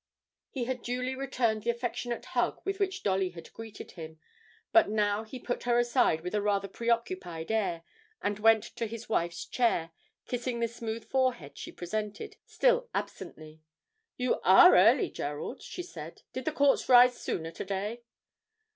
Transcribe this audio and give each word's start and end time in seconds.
He 0.49 0.63
had 0.65 0.81
duly 0.81 1.13
returned 1.13 1.61
the 1.61 1.69
affectionate 1.69 2.25
hug 2.33 2.59
with 2.65 2.79
which 2.79 3.03
Dolly 3.03 3.29
had 3.29 3.53
greeted 3.53 3.91
him, 3.91 4.17
but 4.71 4.89
now 4.89 5.23
he 5.23 5.37
put 5.39 5.61
her 5.65 5.77
aside 5.77 6.21
with 6.21 6.33
a 6.33 6.41
rather 6.41 6.67
preoccupied 6.67 7.51
air, 7.51 7.83
and 8.19 8.39
went 8.39 8.63
to 8.63 8.87
his 8.87 9.07
wife's 9.09 9.45
chair, 9.45 9.91
kissing 10.25 10.59
the 10.59 10.67
smooth 10.67 11.07
forehead 11.07 11.55
she 11.55 11.71
presented, 11.71 12.37
still 12.47 12.89
absently. 12.95 13.61
'You 14.17 14.41
are 14.43 14.75
early, 14.75 15.11
Gerald,' 15.11 15.61
she 15.61 15.83
said; 15.83 16.23
'did 16.33 16.45
the 16.45 16.51
courts 16.51 16.89
rise 16.89 17.21
sooner 17.21 17.51
to 17.51 17.63
day?' 17.63 18.01